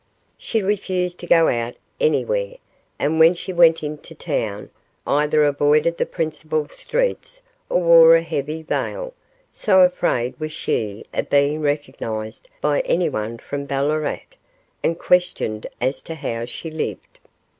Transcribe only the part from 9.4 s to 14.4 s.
so afraid was she of being recognised by anyone from Ballarat